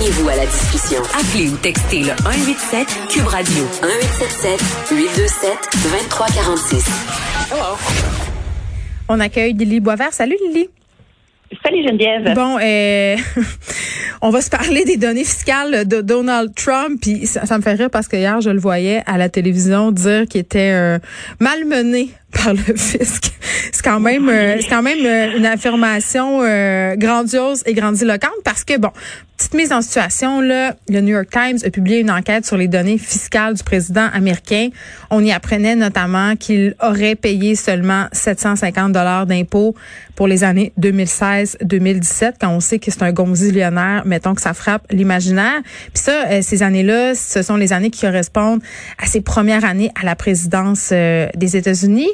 [0.00, 1.02] Joignez-vous à la discussion.
[1.12, 5.50] Appelez ou textez le 187 Cube Radio 1877 827
[5.82, 6.86] 2346.
[9.10, 10.14] On accueille Lily Boisvert.
[10.14, 10.70] Salut Lily.
[11.62, 12.34] Salut Geneviève.
[12.34, 13.16] Bon, euh,
[14.22, 16.98] on va se parler des données fiscales de Donald Trump.
[17.02, 19.92] Puis ça, ça me fait rire parce que hier, je le voyais à la télévision
[19.92, 20.98] dire qu'il était euh,
[21.40, 23.32] malmené par le fisc.
[23.72, 28.64] C'est quand même, euh, c'est quand même euh, une affirmation euh, grandiose et grandiloquente parce
[28.64, 28.90] que bon,
[29.40, 32.68] petite mise en situation là, le New York Times a publié une enquête sur les
[32.68, 34.68] données fiscales du président américain.
[35.08, 39.74] On y apprenait notamment qu'il aurait payé seulement 750 dollars d'impôts
[40.14, 44.84] pour les années 2016-2017 quand on sait que c'est un gonzillionnaire, mettons que ça frappe
[44.90, 45.62] l'imaginaire.
[45.94, 48.60] Puis ça ces années-là, ce sont les années qui correspondent
[49.02, 52.10] à ses premières années à la présidence des États-Unis.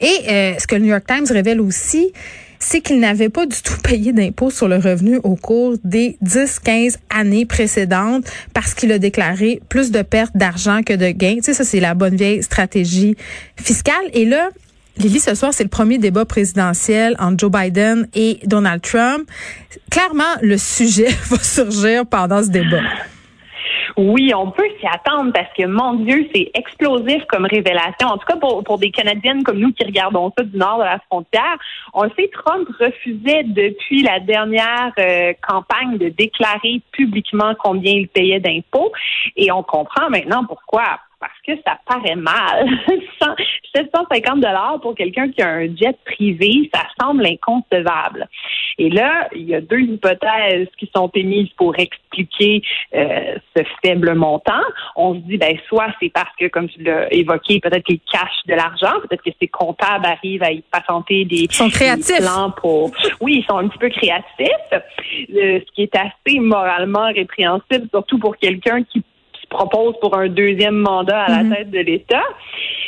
[0.00, 2.12] Et euh, ce que le New York Times révèle aussi,
[2.58, 6.96] c'est qu'il n'avait pas du tout payé d'impôts sur le revenu au cours des 10-15
[7.10, 11.36] années précédentes parce qu'il a déclaré plus de pertes d'argent que de gains.
[11.36, 13.16] Tu sais, ça, c'est la bonne vieille stratégie
[13.56, 13.94] fiscale.
[14.12, 14.48] Et là,
[14.98, 19.28] Lily, ce soir, c'est le premier débat présidentiel entre Joe Biden et Donald Trump.
[19.90, 22.82] Clairement, le sujet va surgir pendant ce débat.
[24.00, 28.06] Oui, on peut s'y attendre parce que, mon Dieu, c'est explosif comme révélation.
[28.06, 30.84] En tout cas, pour, pour des Canadiennes comme nous qui regardons ça du nord de
[30.84, 31.58] la frontière,
[31.92, 38.06] on le sait, Trump refusait depuis la dernière euh, campagne de déclarer publiquement combien il
[38.06, 38.92] payait d'impôts.
[39.34, 42.68] Et on comprend maintenant pourquoi parce que ça paraît mal.
[43.74, 48.28] 750 dollars pour quelqu'un qui a un jet privé, ça semble inconcevable.
[48.78, 52.62] Et là, il y a deux hypothèses qui sont émises pour expliquer
[52.94, 54.62] euh, ce faible montant.
[54.96, 58.46] On se dit, ben, soit c'est parce que, comme tu l'as évoqué, peut-être qu'il cache
[58.46, 62.18] de l'argent, peut-être que ses comptables arrivent à y patenter des, ils sont créatifs.
[62.18, 62.92] plans pour...
[63.20, 64.80] Oui, ils sont un petit peu créatifs, euh,
[65.30, 69.02] ce qui est assez moralement répréhensible, surtout pour quelqu'un qui
[69.48, 71.54] propose pour un deuxième mandat à la Mhm.
[71.54, 72.24] tête de l'État.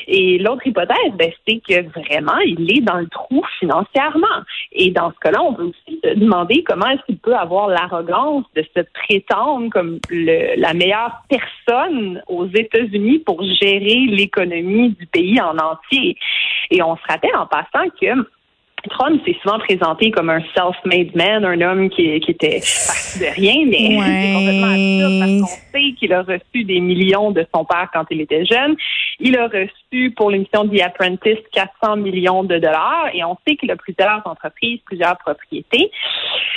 [0.06, 4.26] Et l'autre hypothèse, ben, c'est que vraiment, il est dans le trou financièrement.
[4.72, 8.44] Et dans ce cas-là, on peut aussi se demander comment est-ce qu'il peut avoir l'arrogance
[8.56, 15.40] de se prétendre comme le- la meilleure personne aux États-Unis pour gérer l'économie du pays
[15.40, 16.16] en entier.
[16.70, 18.06] Et on se rappelle en passant que
[18.88, 23.26] Trump s'est souvent présenté comme un self-made man, un homme qui, qui était parti de
[23.34, 24.06] rien, mais Ouais.
[24.22, 28.04] c'est complètement absurde parce qu'on sait qu'il a reçu des millions de son père quand
[28.10, 28.76] il était jeune.
[29.18, 29.72] Il a reçu
[30.16, 34.80] pour l'émission The Apprentice 400 millions de dollars et on sait qu'il a plusieurs entreprises,
[34.84, 35.90] plusieurs propriétés.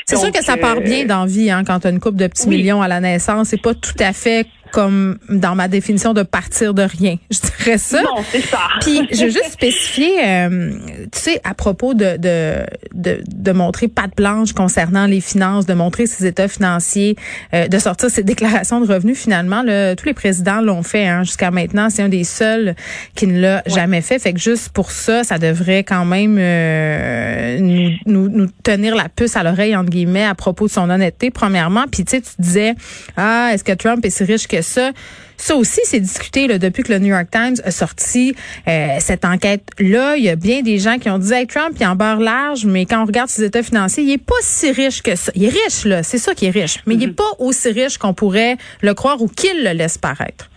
[0.05, 1.99] C'est sûr que ça part euh, bien dans la vie hein, quand tu as une
[1.99, 2.57] coupe de petits oui.
[2.57, 3.49] millions à la naissance.
[3.49, 7.17] C'est pas tout à fait comme dans ma définition de partir de rien.
[7.31, 8.01] Je dirais ça.
[8.01, 8.57] Non, c'est ça.
[8.81, 10.71] Puis je veux juste spécifier, euh,
[11.11, 15.75] tu sais, à propos de, de, de, de montrer patte blanche concernant les finances, de
[15.75, 17.15] montrer ses états financiers,
[17.53, 19.17] euh, de sortir ses déclarations de revenus.
[19.17, 21.89] Finalement, là, tous les présidents l'ont fait hein, jusqu'à maintenant.
[21.91, 22.75] C'est un des seuls
[23.15, 24.19] qui ne l'a jamais fait.
[24.19, 29.09] Fait que juste pour ça, ça devrait quand même euh, nous, nous, nous tenir la
[29.09, 31.31] puce à l'oreille entre guillemets à propos de son honnêteté.
[31.31, 32.75] Premièrement, puis tu sais, tu disais
[33.17, 34.91] ah est-ce que Trump est si riche que ça?
[35.37, 38.33] Ça aussi, c'est discuté là, depuis que le New York Times a sorti
[38.67, 40.15] euh, cette enquête-là.
[40.15, 42.65] Il y a bien des gens qui ont dit hey, Trump, il en beurre large,
[42.65, 45.31] mais quand on regarde ses états financiers, il est pas si riche que ça.
[45.35, 47.97] Il est riche, là, c'est ça qui est riche, mais il est pas aussi riche
[47.97, 50.49] qu'on pourrait le croire ou qu'il le laisse paraître.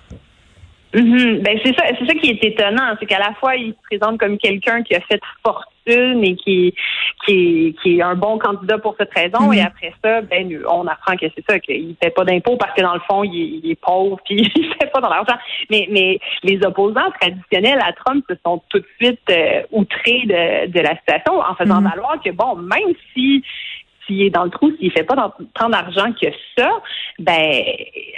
[0.97, 1.41] Mhm.
[1.43, 4.19] Ben c'est ça, c'est ça qui est étonnant, c'est qu'à la fois il se présente
[4.19, 6.75] comme quelqu'un qui a fait fortune et qui
[7.25, 7.33] qui
[7.69, 9.53] est, qui est un bon candidat pour cette raison, Mhm.
[9.55, 12.83] et après ça, ben on apprend que c'est ça, qu'il fait pas d'impôts parce que
[12.83, 15.37] dans le fond il est, il est pauvre puis il fait pas dans l'argent.
[15.71, 20.69] Mais mais les opposants traditionnels à Trump se sont tout de suite euh, outrés de,
[20.71, 21.89] de la situation en faisant Mhm.
[21.91, 23.43] valoir que bon, même si
[24.07, 26.71] s'il est dans le trou, s'il fait pas dans- tant d'argent que ça,
[27.19, 27.63] ben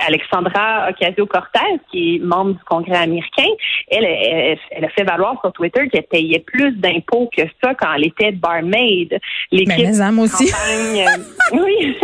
[0.07, 3.49] Alexandra Ocasio-Cortez, qui est membre du Congrès américain,
[3.91, 7.93] elle, elle, elle a fait valoir sur Twitter qu'elle payait plus d'impôts que ça quand
[7.95, 9.19] elle était barmaid.
[9.51, 10.51] L'équipe âmes aussi.
[10.51, 11.97] campagne, euh, oui,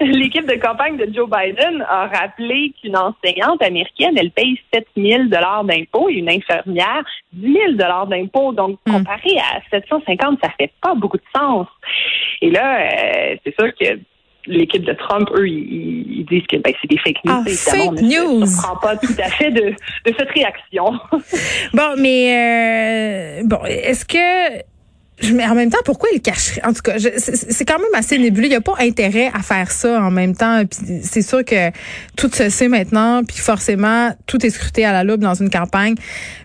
[0.00, 5.24] l'équipe de campagne de Joe Biden a rappelé qu'une enseignante américaine, elle paye 7 000
[5.24, 8.52] dollars d'impôts et une infirmière 10 000 dollars d'impôts.
[8.52, 8.92] Donc, Hmm.
[8.98, 11.66] comparé à 750, ça fait pas beaucoup de sens.
[12.40, 13.98] Et là, euh, c'est sûr que
[14.46, 17.32] l'équipe de Trump, eux, ils, ils disent que ben, c'est des fake news.
[17.32, 20.92] Ah, Évidemment, fake on ne surprend pas tout à fait de, de cette réaction.
[21.72, 24.62] Bon, mais euh, bon, est-ce que
[25.34, 26.62] mais en même temps, pourquoi il cacherait?
[26.64, 28.46] En tout cas, c'est quand même assez nébuleux.
[28.46, 30.62] Il n'y a pas intérêt à faire ça en même temps.
[31.02, 31.70] C'est sûr que
[32.16, 33.22] tout se sait maintenant.
[33.24, 35.94] Puis forcément, tout est scruté à la loupe dans une campagne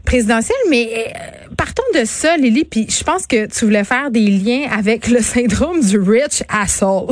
[0.05, 0.57] présidentielle.
[0.69, 2.65] Mais euh, partons de ça, Lily.
[2.65, 7.07] Puis je pense que tu voulais faire des liens avec le syndrome du rich asshole.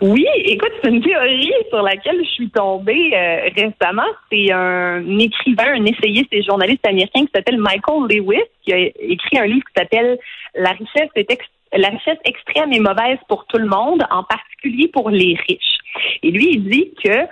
[0.00, 4.06] Oui, écoute, c'est une théorie sur laquelle je suis tombée euh, récemment.
[4.30, 9.38] C'est un écrivain, un essayiste et journaliste américain qui s'appelle Michael Lewis, qui a écrit
[9.38, 10.18] un livre qui s'appelle
[10.54, 11.30] La richesse est
[11.72, 15.78] la richesse extrême et mauvaise pour tout le monde, en particulier pour les riches.
[16.22, 17.26] Et lui, il dit que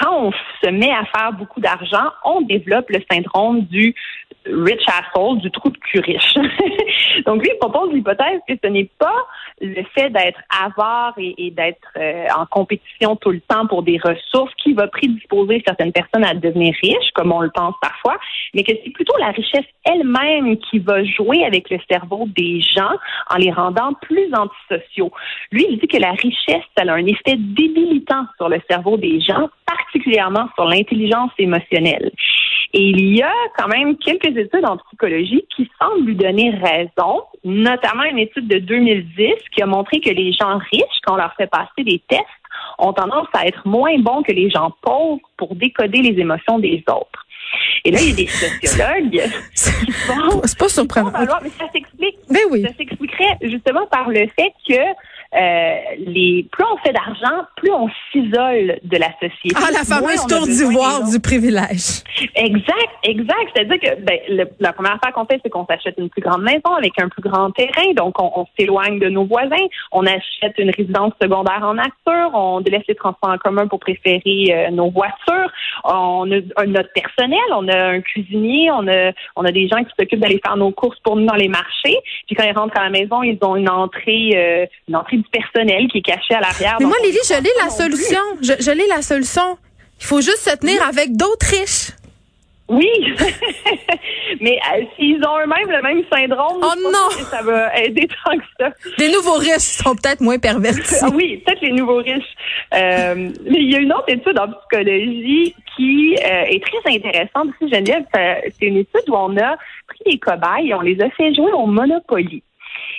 [0.00, 0.32] quand on
[0.62, 3.94] se met à faire beaucoup d'argent, on développe le syndrome du
[4.46, 6.34] rich asshole, du trou de cul riche.
[7.26, 9.26] Donc lui, il propose l'hypothèse que ce n'est pas
[9.60, 14.52] le fait d'être avare et, d'être euh, en compétition tout le temps pour des ressources
[14.56, 18.18] qui va prédisposer certaines personnes à devenir riches, comme on le pense parfois,
[18.54, 22.96] mais que c'est plutôt la richesse elle-même qui va jouer avec le cerveau des gens
[23.30, 25.12] en les rendant plus antisociaux.
[25.50, 29.20] Lui, il dit que la richesse, ça a un effet débilitant sur le cerveau des
[29.20, 32.10] gens, particulièrement sur l'intelligence émotionnelle.
[32.74, 37.22] Et il y a quand même quelques études en psychologie qui semblent lui donner raison,
[37.44, 41.34] notamment une étude de 2010 qui a montré que les gens riches, quand on leur
[41.34, 42.22] fait passer des tests,
[42.78, 46.82] ont tendance à être moins bons que les gens pauvres pour décoder les émotions des
[46.88, 47.26] autres.
[47.84, 49.30] Et là, il y a des sociologues
[49.84, 50.40] qui font...
[50.44, 51.10] C'est pas surprenant.
[51.10, 52.62] valoir- mais ça s'explique Ben oui.
[52.62, 54.80] ça s'expliquerait justement par le fait que
[55.34, 59.54] euh, les plus on fait d'argent, plus on s'isole de la société.
[59.56, 62.02] Ah, la fameuse tour d'ivoire du privilège.
[62.34, 63.48] Exact, exact.
[63.54, 66.42] C'est-à-dire que ben, le- la première affaire qu'on fait, c'est qu'on s'achète une plus grande
[66.42, 67.92] maison avec un plus grand terrain.
[67.96, 69.66] Donc, on, on s'éloigne de nos voisins.
[69.90, 72.30] On achète une résidence secondaire en nature.
[72.34, 75.50] On délaisse les transports en commun pour préférer euh, nos voitures.
[75.84, 77.40] On a notre personnel.
[77.54, 78.70] On a un cuisinier.
[78.70, 81.34] On a, on a des gens qui s'occupent d'aller faire nos courses pour nous dans
[81.34, 81.96] les marchés.
[82.26, 85.28] Puis quand ils rentrent à la maison, ils ont une entrée, euh, une entrée du
[85.30, 86.76] personnel qui est cachée à l'arrière.
[86.80, 88.20] Mais moi, Lily, je l'ai la solution.
[88.40, 89.58] Je, je l'ai la solution.
[90.00, 91.92] Il faut juste se tenir avec d'autres riches.
[92.68, 92.88] Oui,
[94.40, 97.10] mais euh, s'ils ont eux-mêmes le même syndrome, Oh non!
[97.30, 98.70] ça va aider tant que ça.
[98.96, 100.94] Les nouveaux riches sont peut-être moins pervertis.
[101.02, 102.34] Ah oui, peut-être les nouveaux riches.
[102.74, 103.14] Euh,
[103.44, 107.70] mais il y a une autre étude en psychologie qui euh, est très intéressante aussi,
[107.70, 108.04] Geneviève.
[108.14, 109.56] C'est une étude où on a
[109.88, 112.42] pris des cobayes et on les a fait jouer au Monopoly.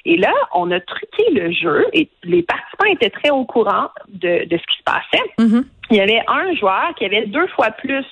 [0.05, 4.45] Et là, on a truqué le jeu et les participants étaient très au courant de,
[4.45, 5.31] de ce qui se passait.
[5.39, 5.65] Mhm.
[5.91, 8.05] Il y avait un joueur qui avait deux fois plus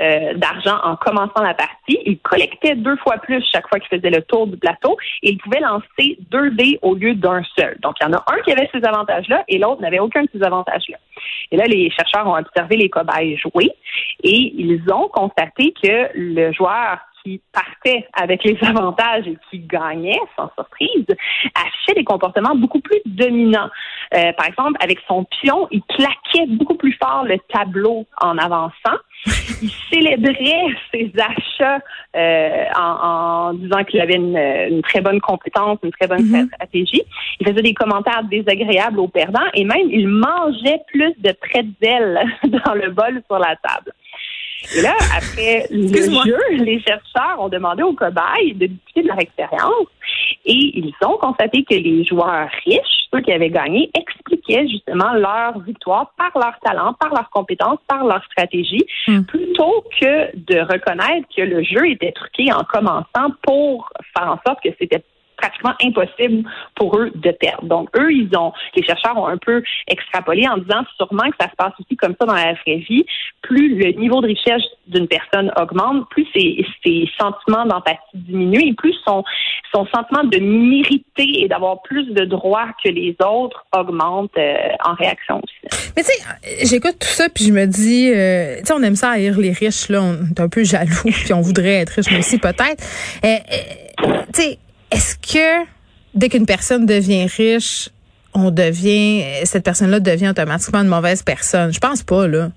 [0.00, 1.98] euh, d'argent en commençant la partie.
[2.06, 5.38] Il collectait deux fois plus chaque fois qu'il faisait le tour du plateau et il
[5.38, 7.76] pouvait lancer deux dés au lieu d'un seul.
[7.80, 10.28] Donc, il y en a un qui avait ces avantages-là et l'autre n'avait aucun de
[10.32, 10.98] ces avantages-là.
[11.50, 13.72] Et là, les chercheurs ont observé les cobayes jouer
[14.22, 16.98] et ils ont constaté que le joueur
[17.28, 21.06] qui partait avec les avantages et qui gagnait, sans surprise,
[21.54, 23.70] affichait des comportements beaucoup plus dominants.
[24.14, 28.98] Euh, par exemple, avec son pion, il claquait beaucoup plus fort le tableau en avançant.
[29.60, 31.80] Il célébrait ses achats
[32.16, 36.46] euh, en, en disant qu'il avait une, une très bonne compétence, une très bonne Mhm.
[36.54, 37.02] stratégie.
[37.40, 42.74] Il faisait des commentaires désagréables aux perdants et même il mangeait plus de pretzels dans
[42.74, 43.92] le bol sur la table.
[44.76, 49.20] Et là, après le jeu, les chercheurs ont demandé aux cobayes de discuter de leur
[49.20, 49.86] expérience
[50.44, 55.58] et ils ont constaté que les joueurs riches, ceux qui avaient gagné, expliquaient justement leur
[55.60, 59.22] victoire par leur talent, par leurs compétences, par leur stratégie, Hmm.
[59.22, 64.62] plutôt que de reconnaître que le jeu était truqué en commençant pour faire en sorte
[64.62, 65.02] que c'était
[65.38, 67.64] pratiquement impossible pour eux de perdre.
[67.64, 71.48] Donc, eux, ils ont, les chercheurs ont un peu extrapolé en disant sûrement que ça
[71.48, 73.06] se passe aussi comme ça dans la vraie vie.
[73.42, 78.74] Plus le niveau de richesse d'une personne augmente, plus ses, ses sentiments d'empathie diminuent et
[78.74, 79.22] plus son,
[79.72, 84.54] son sentiment de mériter et d'avoir plus de droits que les autres augmente euh,
[84.84, 85.92] en réaction aussi.
[85.96, 88.96] Mais tu sais, j'écoute tout ça puis je me dis, euh, tu sais, on aime
[88.96, 92.10] ça haïr les riches là, on est un peu jaloux puis on voudrait être riche
[92.10, 92.82] nous aussi peut-être.
[93.24, 94.58] Euh, euh, tu sais,
[94.90, 95.66] est-ce que
[96.14, 97.90] dès qu'une personne devient riche,
[98.34, 101.72] on devient, cette personne-là devient automatiquement une mauvaise personne?
[101.72, 102.48] Je pense pas là.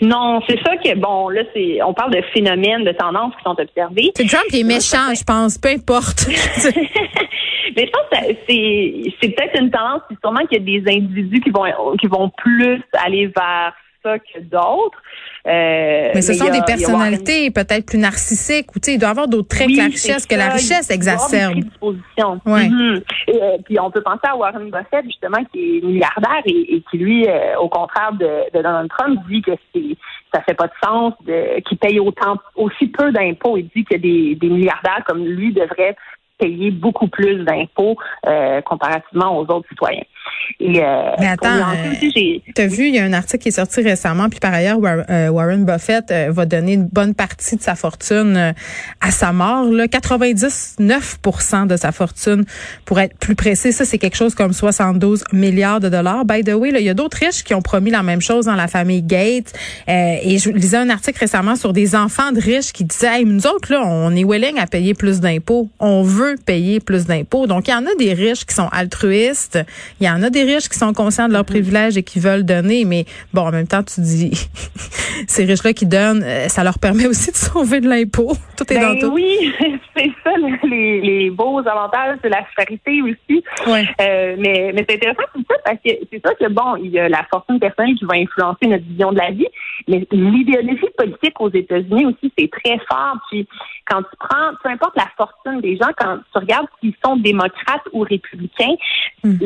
[0.00, 3.56] Non, c'est ça que, bon, là, c'est, on parle de phénomènes, de tendances qui sont
[3.58, 4.10] observées.
[4.16, 6.26] C'est Trump qui est méchant, je pense, peu importe.
[7.76, 10.90] Mais je pense que c'est, c'est peut-être une tendance, c'est sûrement qu'il y a des
[10.90, 11.64] individus qui vont,
[12.00, 14.98] qui vont plus aller vers ça que d'autres.
[15.46, 19.10] Euh, mais ce sont des personnalités peut-être plus narcissiques ou tu sais, il doit y
[19.10, 21.64] avoir d'autres traits que la richesse, que la richesse exacerbe.
[21.80, 22.68] Ouais.
[22.68, 23.02] Mm-hmm.
[23.28, 26.98] et, euh, puis on peut penser à Warren Buffett justement qui est milliardaire et, qui
[26.98, 29.96] lui, euh, au contraire de, de, Donald Trump, dit que c'est
[30.32, 33.56] ça fait pas de sens de qu'il paye autant aussi peu d'impôts.
[33.56, 35.96] Il dit que des, des milliardaires comme lui devraient
[36.40, 40.02] payer beaucoup plus d'impôts euh, comparativement aux autres citoyens.
[40.58, 41.94] Et, euh, Mais attends, euh,
[42.54, 44.78] tu as vu, il y a un article qui est sorti récemment, puis par ailleurs,
[44.78, 48.54] Warren Buffett va donner une bonne partie de sa fortune
[49.00, 49.70] à sa mort.
[49.70, 49.86] Là.
[49.86, 52.44] 99% de sa fortune,
[52.84, 56.24] pour être plus précis, ça c'est quelque chose comme 72 milliards de dollars.
[56.24, 58.46] By the way, là, il y a d'autres riches qui ont promis la même chose
[58.46, 59.52] dans la famille Gates.
[59.88, 63.46] et je lisais un article récemment sur des enfants de riches qui disaient, hey, nous
[63.46, 65.68] autres, là, on est willing à payer plus d'impôts.
[65.78, 67.46] On veut payer plus d'impôts.
[67.46, 69.58] Donc, il y en a des riches qui sont altruistes.
[70.00, 71.46] Il y en a des riches qui sont conscients de leurs mm-hmm.
[71.46, 72.84] privilèges et qui veulent donner.
[72.84, 74.30] Mais bon, en même temps, tu dis,
[75.26, 78.32] ces riches-là qui donnent, euh, ça leur permet aussi de sauver de l'impôt.
[78.56, 79.12] Tout est dans ben tout.
[79.12, 79.52] Oui,
[79.96, 80.30] c'est ça,
[80.64, 83.42] les, beaux avantages de la charité aussi.
[83.68, 86.98] Euh, mais mais c'est intéressant tout ça parce que c'est ça que, bon, il y
[86.98, 89.46] a la fortune personnelle qui va influencer notre vision de la vie.
[89.88, 93.16] Mais l'idéologie politique aux États-Unis aussi, c'est très fort.
[93.30, 93.46] Puis
[93.86, 97.82] quand tu prends, peu importe la fortune des gens, quand tu regardes s'ils sont démocrates
[97.92, 98.74] ou républicains,
[99.24, 99.38] hmm.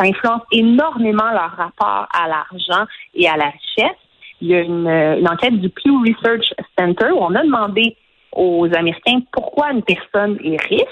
[0.00, 3.98] Ça influence énormément leur rapport à l'argent et à la richesse.
[4.40, 7.96] Il y a une, une enquête du Pew Research Center où on a demandé
[8.32, 10.86] aux Américains pourquoi une personne est riche.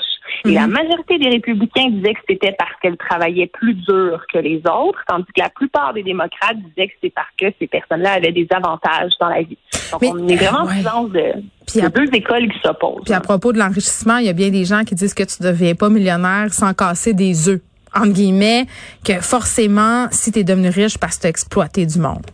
[0.45, 0.73] Et la mhm.
[0.75, 5.25] majorité des républicains disaient que c'était parce qu'elle travaillait plus dur que les autres, tandis
[5.27, 9.13] que la plupart des démocrates disaient que c'est parce que ces personnes-là avaient des avantages
[9.21, 9.59] dans la vie.
[9.93, 13.05] Donc, on est vraiment en présence de, deux écoles qui s'opposent.
[13.05, 15.43] Puis à propos de l'enrichissement, il y a bien des gens qui disent que tu
[15.43, 17.61] ne deviens pas millionnaire sans casser des œufs,
[17.99, 18.67] entre guillemets,
[19.05, 22.27] que forcément, si tu es devenu riche parce que tu as exploité du monde.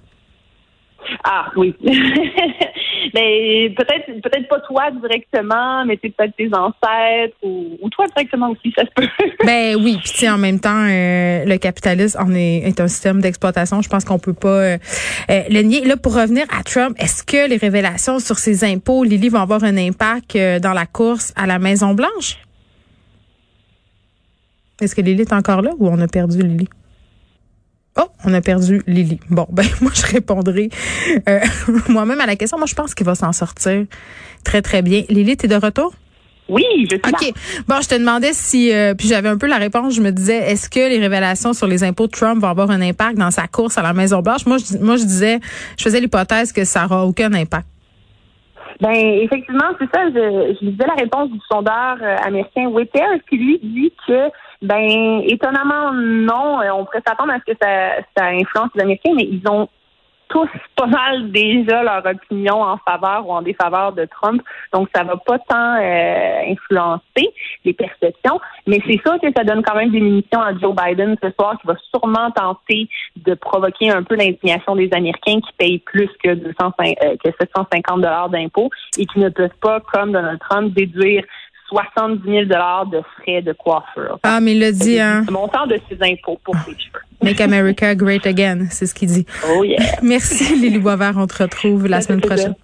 [1.22, 1.74] Ah oui.
[3.14, 8.84] mais peut-être peut-être pas toi directement, mais peut-être tes ancêtres ou, toi directement aussi, ça
[8.84, 9.08] se peut.
[9.44, 13.82] ben oui, puis en même temps, euh, le capitalisme on est, est un système d'exploitation.
[13.82, 14.78] Je pense qu'on peut pas euh,
[15.30, 15.84] euh, le nier.
[15.84, 19.64] Là, pour revenir à Trump, est-ce que les révélations sur ses impôts, Lily, vont avoir
[19.64, 22.38] un impact dans la course à la Maison Blanche?
[24.80, 26.68] Est-ce que Lily est encore là ou on a perdu Lily?
[27.96, 29.20] Oh, on a perdu Lily.
[29.30, 30.68] Bon, ben moi je répondrai
[31.28, 31.40] euh,
[31.88, 32.58] moi-même à la question.
[32.58, 33.84] Moi je pense qu'il va s'en sortir
[34.44, 35.02] très très bien.
[35.08, 35.94] Lily, tu es de retour?
[36.48, 37.34] Oui, je suis OK.
[37.68, 40.50] Bon, je te demandais si euh, puis j'avais un peu la réponse, je me disais
[40.50, 43.46] est-ce que les révélations sur les impôts de Trump vont avoir un impact dans sa
[43.46, 45.38] course à la Maison Blanche Moi je moi je disais
[45.78, 47.66] je faisais l'hypothèse que ça aura aucun impact.
[48.80, 50.08] Ben effectivement, c'est ça.
[50.08, 54.28] Je, je disais la réponse du sondeur euh, américain Witter qui lui dit que
[54.64, 56.60] ben, étonnamment, non.
[56.62, 59.68] Euh, on pourrait s'attendre à ce que ça, ça influence les Américains, mais ils ont
[60.28, 64.42] tous pas mal déjà leur opinion en faveur ou en défaveur de Trump.
[64.72, 67.32] Donc, ça va pas tant euh, influencer
[67.64, 68.40] les perceptions.
[68.66, 71.56] Mais c'est sûr que ça donne quand même des munitions à Joe Biden ce soir,
[71.60, 76.34] qui va sûrement tenter de provoquer un peu l'indignation des Américains qui payent plus que,
[76.34, 81.24] 200, euh, que 750 dollars d'impôts et qui ne peuvent pas, comme Donald Trump, déduire
[81.68, 84.18] 70 000 de frais de coiffure.
[84.22, 85.24] Ah, mais il l'a dit, hein?
[85.26, 87.04] Le montant de ses impôts pour ses cheveux.
[87.22, 89.26] Make America great again, c'est ce qu'il dit.
[89.48, 89.78] Oh yeah.
[90.02, 91.14] Merci, Lily Boisvert.
[91.16, 92.54] On te retrouve la semaine prochaine.